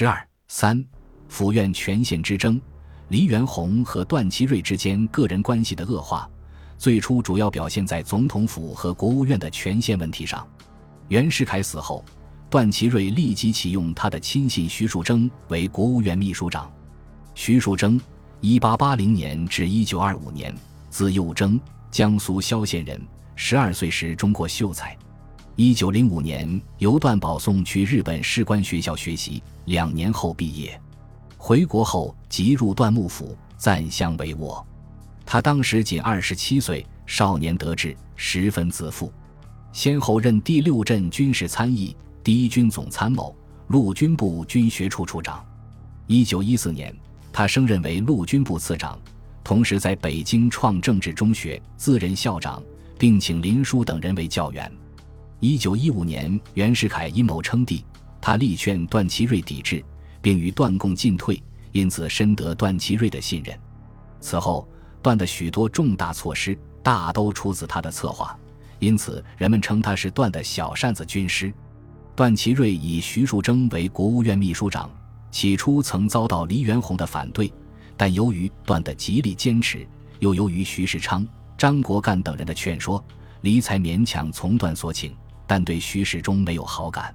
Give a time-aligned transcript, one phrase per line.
[0.00, 0.82] 十二三，
[1.28, 2.58] 府院权限之争，
[3.08, 6.26] 黎元洪和段祺瑞之间个人关系的恶化，
[6.78, 10.48] 最初主要表现在总统府和国务院的权限问题上。
[11.08, 12.02] 袁世凯死后，
[12.48, 16.72] 段祺瑞立即启用他的亲信徐树铮为国务院秘书长。
[17.34, 18.00] 徐树铮，
[18.40, 20.54] 一八八零年至一九二五年，
[20.88, 21.60] 字幼征，
[21.90, 22.98] 江苏萧县人。
[23.36, 24.96] 十二岁时中过秀才。
[25.62, 30.80] 一九零五年，由段保送去日本士官学校学习，两年后毕业。
[31.36, 34.64] 回国后即入段幕府，暂相帷幄。
[35.26, 39.12] 他当时仅二十七岁，少年得志，十分自负。
[39.70, 45.44] 先后任第六镇军事参议、第一军总参谋、陆军部军学处处长。
[46.06, 46.96] 一九一四年，
[47.30, 48.98] 他升任为陆军部次长，
[49.44, 52.62] 同时在北京创政治中学，自任校长。
[52.98, 54.70] 并请林书等人为教员。
[55.42, 57.82] 一九一五年，袁世凯阴谋称帝，
[58.20, 59.82] 他力劝段祺瑞抵制，
[60.20, 63.58] 并与段共进退，因此深得段祺瑞的信任。
[64.20, 64.68] 此后，
[65.00, 68.38] 段的许多重大措施大都出自他的策划，
[68.80, 71.50] 因此人们称他是段的小扇子军师。
[72.14, 74.90] 段祺瑞以徐树铮为国务院秘书长，
[75.30, 77.50] 起初曾遭到黎元洪的反对，
[77.96, 81.26] 但由于段的极力坚持，又由于徐世昌。
[81.56, 83.02] 张国干等人的劝说，
[83.40, 85.14] 黎才勉强从段所请，
[85.50, 87.12] 但对徐世忠没有好感。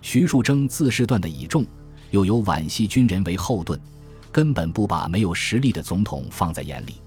[0.00, 1.62] 徐树铮自是段的倚重，
[2.10, 3.78] 又有皖系军人为后盾，
[4.32, 7.02] 根本不把没有实力的总统放在眼里。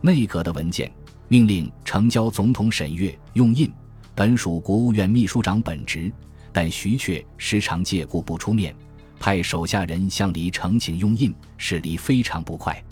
[0.00, 0.90] 内阁的文件
[1.28, 3.70] 命令呈交总统审阅用印，
[4.14, 6.10] 本属国务院秘书长本职，
[6.50, 8.74] 但徐却时常借故不出面，
[9.20, 12.82] 派手下人向黎呈请用印，使黎非常不快。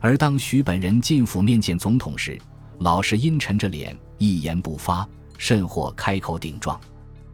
[0.00, 2.38] 而当徐本人进府面见总统时，
[2.80, 5.08] 老是阴沉着脸，一言不发，
[5.38, 6.78] 甚或开口顶撞。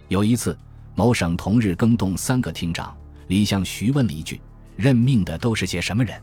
[0.06, 0.56] 有一次，
[0.94, 2.96] 某省同日更动三个厅长，
[3.27, 4.41] 李向徐问了一句
[4.77, 6.22] ：“任命的都是些什么人？”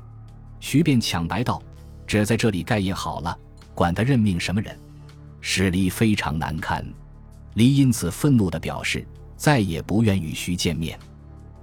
[0.62, 1.62] 徐便抢白道
[2.08, 3.38] ：“只在这里盖印好了，
[3.76, 4.80] 管他任命什么人。”
[5.42, 6.86] 使李非常难堪。
[7.56, 10.98] 黎因此愤怒地表示，再也不愿与徐见面。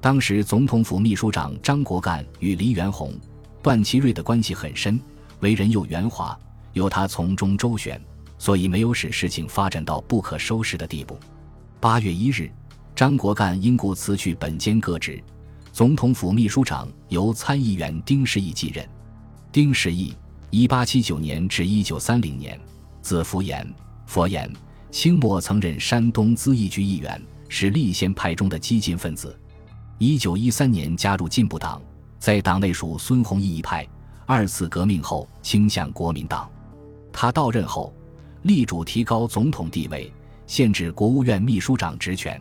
[0.01, 3.15] 当时总统府秘书长张国干与黎元洪、
[3.63, 5.01] 段祺瑞的关系很深，
[5.41, 6.37] 为人又圆滑。
[6.73, 8.01] 由他从中周旋，
[8.39, 11.19] 所以没有使事情发展到不可收拾的地步。
[11.81, 12.51] 八月一日，
[12.95, 15.23] 张国干因故辞去本兼各职，
[15.73, 18.89] 总统府秘书长由参议员丁世义继任。
[19.53, 20.15] 丁世义，
[20.51, 22.59] 一八七九年至一九三零年，
[23.03, 23.67] 字福言，
[24.07, 24.51] 佛言，
[24.91, 29.39] 清末曾任山东咨议局议员，是立宪派中的激进分子。
[29.99, 31.83] 一九一三年加入进步党，
[32.19, 33.87] 在党内属孙洪义一派。
[34.27, 36.49] 二次革命后倾向国民党。
[37.11, 37.95] 他到任后，
[38.43, 40.13] 力主提高总统地位，
[40.47, 42.41] 限制国务院秘书长职权。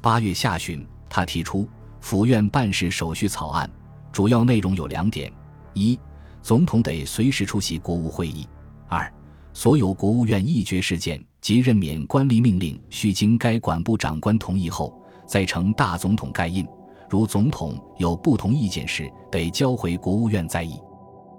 [0.00, 1.68] 八月下旬，他提出
[2.00, 3.68] 府院办事手续草案，
[4.12, 5.32] 主要内容有两点：
[5.72, 5.98] 一，
[6.40, 8.46] 总统得随时出席国务会议；
[8.88, 9.12] 二，
[9.52, 14.96] 所有国务院议决事件及任免官吏命令，须经该管部长官同意后，
[15.26, 16.66] 再呈大总统盖印。
[17.10, 20.78] 如总统有不同意见时，得交回国务院再议。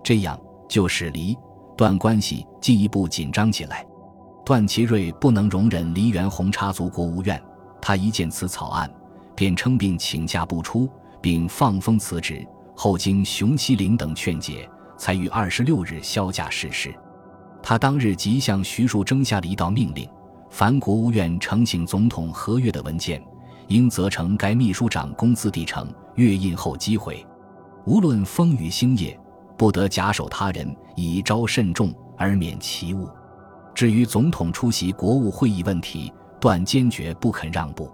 [0.03, 1.35] 这样就使离。
[1.77, 3.85] 段关系进一步紧张起来，
[4.45, 7.41] 段祺瑞不能容忍黎元洪插足国务院，
[7.81, 8.89] 他一见此草案，
[9.35, 10.89] 便称病请假不出，
[11.21, 12.45] 并放风辞职。
[12.77, 16.93] 后经熊希龄等劝解，才于二十六日销假逝世。
[17.61, 20.09] 他当日即向徐树铮下了一道命令：
[20.49, 23.21] 凡国务院呈请总统合约的文件，
[23.67, 27.25] 应责成该秘书长公资递呈，阅印后击毁。
[27.85, 29.19] 无论风雨星夜。
[29.57, 33.09] 不得假手他人，以招慎重而免其误。
[33.73, 37.89] 至于总统出席国务会议问题，段坚决不肯让步。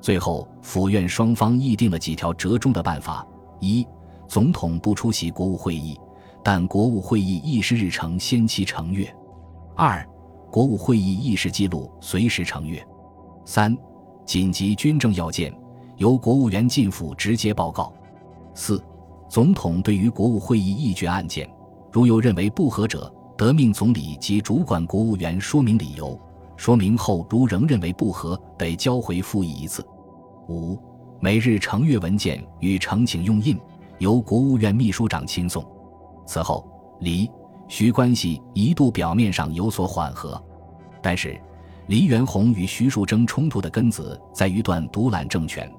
[0.00, 3.26] 最后，府院双方议定了几条折中的办法：
[3.60, 3.86] 一、
[4.26, 5.98] 总统不出席国务会议，
[6.42, 9.06] 但国务会议议事日程先期呈阅；
[9.76, 10.04] 二、
[10.50, 12.80] 国务会议议事记录随时呈阅；
[13.44, 13.76] 三、
[14.26, 15.54] 紧急军政要件
[15.98, 17.92] 由国务员进府直接报告；
[18.54, 18.82] 四。
[19.32, 21.48] 总统对于国务会议议决案件，
[21.90, 26.20] 如有认为不合者，得命总理及主管国务员说明理由。
[26.54, 29.82] 说明后，如仍认为不合，得交回复议一次。
[30.50, 30.78] 五、
[31.18, 33.58] 每日呈阅文件与呈请用印，
[34.00, 35.64] 由国务院秘书长亲送。
[36.26, 36.68] 此后，
[37.00, 37.26] 黎、
[37.68, 40.38] 徐关系一度表面上有所缓和，
[41.00, 41.40] 但是
[41.86, 45.72] 黎元洪与徐树铮冲突的根子在于段独揽政权，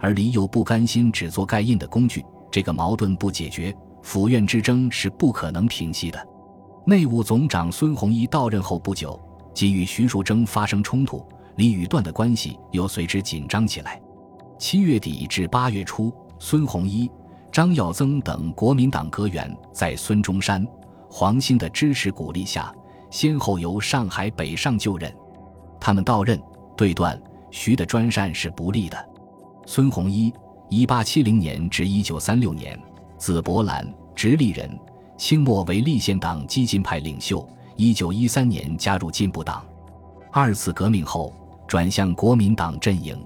[0.00, 2.24] 而黎又不甘心只做盖印的工具。
[2.56, 6.26] 这个矛盾不解决，府院之争是不可能平息的。
[6.86, 9.20] 内务总长孙洪一到任后不久，
[9.52, 11.22] 即与徐树铮发生冲突，
[11.56, 14.00] 李与段的关系又随之紧张起来。
[14.58, 17.10] 七月底至八月初，孙洪一、
[17.52, 20.66] 张耀增等国民党阁员在孙中山、
[21.10, 22.74] 黄兴的支持鼓励下，
[23.10, 25.14] 先后由上海北上就任。
[25.78, 26.40] 他们到任
[26.74, 28.96] 对段、徐的专擅是不利的。
[29.66, 30.32] 孙洪一，
[30.68, 32.76] 一八七零年至一九三六年，
[33.16, 33.86] 字伯兰，
[34.16, 34.68] 直隶人，
[35.16, 37.48] 清末为立宪党激进派领袖。
[37.76, 39.64] 一九一三年加入进步党。
[40.32, 41.32] 二次革命后
[41.68, 43.16] 转向国民党阵营，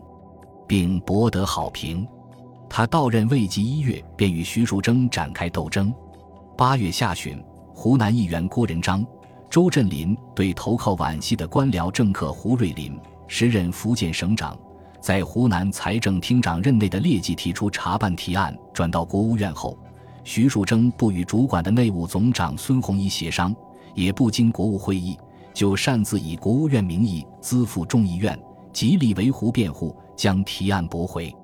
[0.69, 2.07] 并博得好评。
[2.69, 5.93] 他到任未及一月，便与徐树铮展开斗争。
[6.59, 7.43] 八月下旬，
[7.75, 9.05] 湖南议员郭仁章、
[9.49, 14.59] 周镇林对投靠皖系的官僚政客胡瑞林（时任福建省长，
[15.11, 19.77] 在湖南财政厅长任内的劣迹）提出查办提案，转到国务院后，
[20.23, 23.53] 徐树铮不与主管的内务总长孙洪一协商。
[23.97, 25.19] 也不经国务会议，
[25.53, 28.41] 就擅自以国务院名义资付众议院，
[28.73, 31.35] 极力维护辩护，将提案驳回。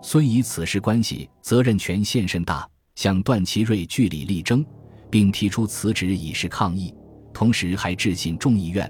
[0.00, 2.64] 孙以此事关系责任权限甚大，
[2.94, 4.64] 向段祺瑞据理力争，
[5.10, 6.94] 并提出辞职以示抗议，
[7.34, 8.88] 同时还致信众议院，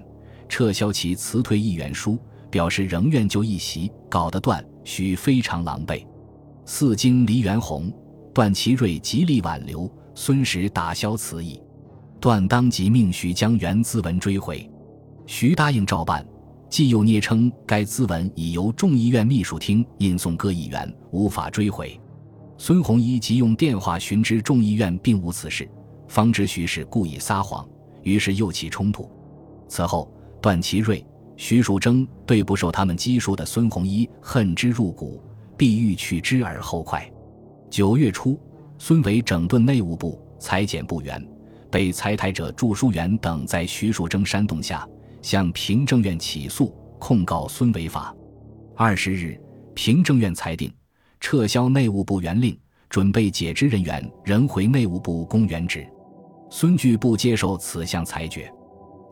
[0.51, 2.19] 撤销其辞退议员书，
[2.50, 6.05] 表示仍愿就一席，搞得段徐非常狼狈。
[6.65, 7.93] 四经黎元洪、
[8.35, 11.61] 段祺瑞极力挽留，孙石打消此意。
[12.21, 14.69] 段当即命徐将原资文追回，
[15.27, 16.27] 徐答应照办，
[16.69, 21.99] 既又捏称该资文已由众议院秘书厅印送各议员，无法追回。
[22.56, 25.69] 孙洪一即用电话寻知众议院并无此事，
[26.09, 27.67] 方知徐是故意撒谎，
[28.03, 29.09] 于是又起冲突。
[29.69, 30.12] 此后，
[30.43, 31.06] 段祺瑞、
[31.38, 35.23] 徐树铮对不受他们激说的孙洪一恨之入骨，
[35.56, 37.08] 必欲取之而后快。
[37.70, 38.37] 九月初，
[38.76, 41.25] 孙维整顿内务部、裁减部员。
[41.70, 44.88] 被裁台者祝书元等在徐树铮煽动下，
[45.23, 48.12] 向平政院起诉控告孙违法。
[48.75, 49.40] 二十日，
[49.75, 50.73] 平政院裁定
[51.20, 52.58] 撤销内务部原令，
[52.88, 55.87] 准备解职人员仍回内务部供原职。
[56.50, 58.50] 孙据不接受此项裁决，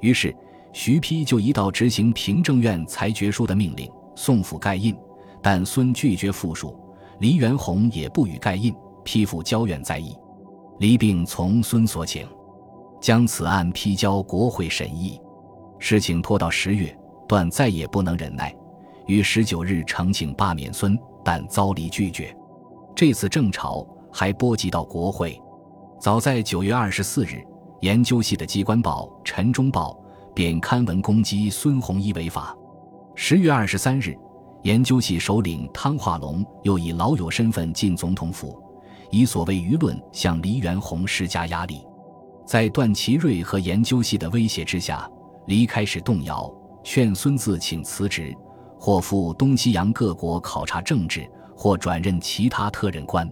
[0.01, 0.35] 于是
[0.79, 4.95] 徐丕就一道执行平政院裁决书的命令，送府盖印。
[5.41, 6.79] 但孙拒绝复述，
[7.19, 10.15] 黎元洪也不予盖印，批复交院在议。
[10.79, 12.29] 黎并从孙所请。
[13.01, 15.19] 将此案批交国会审议，
[15.79, 16.95] 事情拖到十月，
[17.27, 18.55] 段再也不能忍耐，
[19.07, 20.95] 于十九日呈请罢免孙，
[21.25, 22.37] 但遭黎拒绝。
[22.95, 23.83] 这次政潮
[24.13, 25.41] 还波及到国会。
[25.99, 27.43] 早在九月二十四日，
[27.81, 29.99] 研究系的机关报《陈忠报》
[30.37, 32.55] 便刊文攻击孙洪一违法。
[33.15, 34.15] 十月二十三日，
[34.65, 38.63] 研究系首领汤化龙又以老友身份进总统府，
[39.11, 41.81] 以所谓舆论向黎元洪施加压力。
[42.45, 45.11] 在段祺瑞和研究系的威胁之下，
[45.47, 46.53] 黎开始动摇，
[46.85, 48.37] 劝孙自请辞职，
[48.79, 53.27] 或赴东西洋各国考察政治，或转任其他特任官。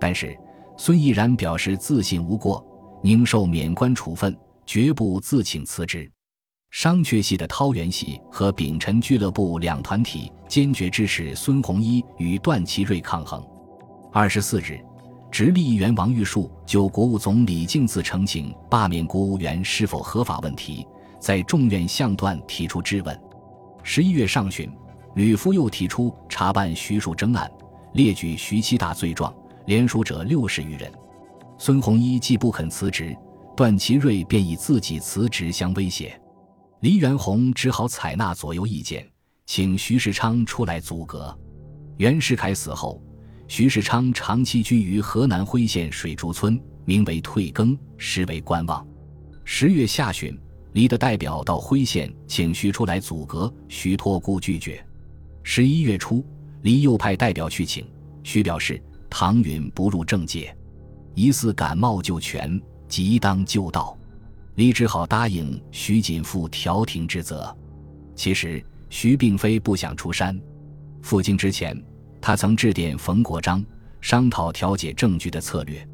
[0.00, 0.36] 但是
[0.76, 2.66] 孙毅然表示自信无过，
[3.00, 4.36] 宁受免官处分，
[4.66, 6.10] 绝不自请辞职。
[6.72, 13.44] 商榷系的涛元系和丙辰俱乐部两团体坚决支持孙洪一与段祺瑞抗衡。
[14.10, 14.80] 二十四日。
[15.30, 20.86] 直隶议员王玉树就国务总李敬自呈请罢免国务员是否合法问题，
[21.18, 23.18] 在众院向段提出质问。
[23.82, 24.70] 十一月上旬，
[25.14, 27.50] 吕夫又提出查办徐树铮案，
[27.94, 29.34] 列举徐七大罪状，
[29.64, 30.92] 联署者六十余人。
[31.56, 33.16] 孙洪一既不肯辞职，
[33.56, 36.20] 段祺瑞便以自己辞职相威胁，
[36.82, 39.08] 黎元洪只好采纳左右意见，
[39.46, 41.32] 请徐世昌出来阻隔。
[41.98, 43.00] 袁世凯死后。
[43.46, 48.84] 徐世昌长期居于河南辉县水竹村，名为退耕，实为观望。
[49.44, 50.36] 十月下旬，
[50.72, 54.84] 黎的代表到辉县请徐出来阻隔，徐托孤拒绝。
[55.44, 56.26] 十一月初，
[56.62, 57.86] 黎又派代表去请，
[58.24, 60.52] 徐表示唐允不入政界，
[61.14, 63.96] 疑似感冒就全，即当就道。
[64.54, 67.54] 李只好答应徐谨负调停之责。
[68.14, 70.38] 其实徐并非不想出山，
[71.00, 71.80] 赴京之前。
[72.20, 73.64] 他曾致电冯国璋，
[74.00, 75.84] 商讨调解政局的策略，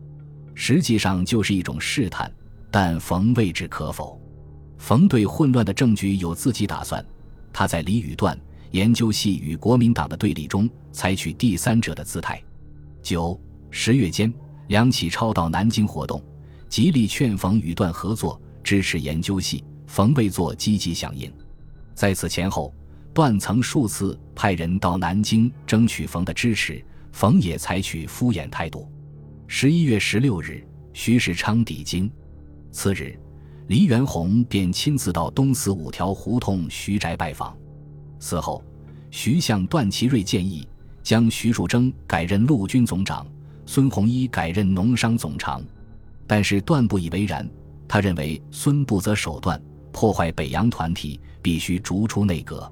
[0.55, 2.31] 实际上就是一种试探，
[2.71, 4.21] 但冯未置可否。
[4.77, 7.03] 冯对混乱的政局有自己打算，
[7.51, 8.39] 他在李与段
[8.73, 12.39] 研究系与国民党的对立中，采取第三者的姿态。
[13.03, 14.31] 九十月间，
[14.67, 16.23] 梁启超到南京活动，
[16.69, 18.39] 极力劝冯与段合作，
[18.69, 21.33] 支持研究系，冯未作积极响应。
[21.95, 22.71] 在此前后。
[23.15, 28.87] 段曾数次派人到南京争取冯的支持，冯也采取敷衍态度。
[29.47, 32.09] 十一月十六日，徐世昌抵京，
[32.71, 33.19] 次日，
[33.69, 37.57] 黎元洪便亲自到东四五条胡同徐宅拜访。
[38.21, 38.63] 此后，
[39.11, 40.69] 徐向段祺瑞建议
[41.03, 43.27] 将徐树铮改任陆军总长，
[43.65, 45.65] 孙洪一改任农商总长。
[46.25, 47.49] 但是段不以为然，
[47.89, 52.71] 他认为孙不择手段，破坏北洋团体，必须逐出内阁。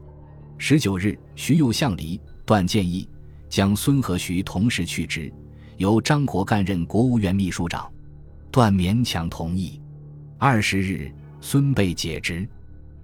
[0.59, 3.09] 十九日，徐又向离，段建议
[3.49, 5.33] 将孙和徐同时去职，
[5.79, 7.91] 由张国干任国务院秘书长。
[8.51, 9.81] 段勉强同意。
[10.39, 12.47] 二十日，孙被解职。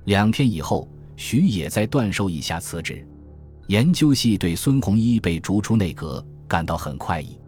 [0.05, 3.07] 两天以后，徐也在段授意下辞职。
[3.69, 7.39] 研究系对孙洪一被逐出内阁感到很快意。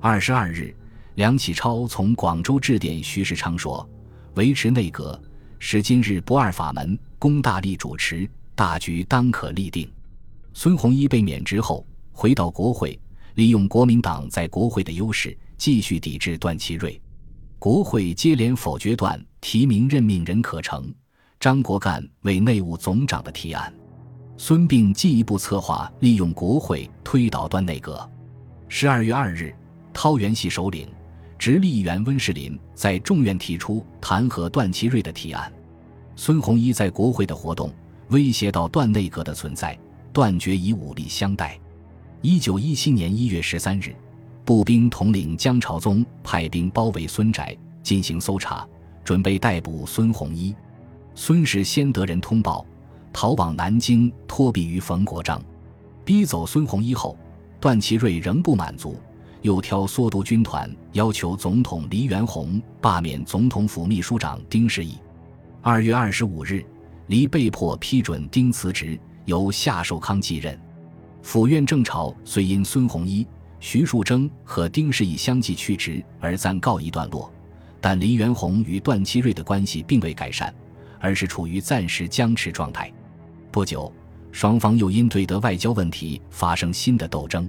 [0.00, 0.76] 二十二日。
[1.16, 3.86] 梁启超从广州致电徐世昌说
[4.34, 5.20] ：“维持内阁，
[5.58, 9.90] 使今日不二法门，龚大力主持，大局当可立定。”
[10.54, 12.98] 孙洪一被免职后，回到国会，
[13.34, 17.00] 利用国民党在国会的优势，继续抵制段祺瑞。
[17.58, 20.92] 国会接连否决段提名任命任可成、
[21.38, 23.72] 张国干为内务总长的提案。
[24.36, 28.10] 孙并进一步策划利用国会推倒段内阁。
[28.68, 29.54] 十二月二日，
[29.92, 30.88] 桃园系首领。
[31.42, 35.52] 直隶议员温世林在众院提出弹劾段祺瑞的提案，
[36.14, 37.68] 孙洪一在国会的活动
[38.10, 39.76] 威胁到段内阁的存在，
[40.12, 41.58] 断绝以武力相待。
[42.20, 43.92] 一九一七年一月十三日，
[44.44, 48.64] 步兵统领江朝宗派兵包围孙宅进行搜查，
[49.02, 50.54] 准备逮捕孙洪一。
[51.16, 52.64] 孙氏先得人通报，
[53.12, 55.42] 逃往南京托庇于冯国璋，
[56.04, 57.18] 逼走孙洪一后，
[57.58, 58.96] 段祺瑞仍不满足。
[59.42, 64.96] 又挑缩督军团，要求总统黎元洪罢免总统府秘书长丁士义。
[65.60, 66.64] 二月二十五日，
[67.08, 70.58] 黎被迫批准丁辞职，由夏寿康继任。
[71.22, 73.26] 府院政朝虽因孙洪一、
[73.58, 77.30] 徐树铮和丁士义相继去职而暂告一段落，
[77.80, 80.54] 但黎元洪与段祺瑞的关系并未改善，
[81.00, 82.92] 而是处于暂时僵持状态。
[83.50, 83.92] 不久，
[84.30, 87.48] 双方又因对德外交问题发生新的斗争。